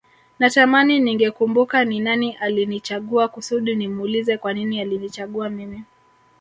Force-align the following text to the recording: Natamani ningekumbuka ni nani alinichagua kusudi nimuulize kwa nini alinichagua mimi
Natamani 0.39 0.99
ningekumbuka 0.99 1.85
ni 1.85 1.99
nani 1.99 2.33
alinichagua 2.33 3.27
kusudi 3.27 3.75
nimuulize 3.75 4.37
kwa 4.37 4.53
nini 4.53 4.81
alinichagua 4.81 5.49
mimi 5.49 5.83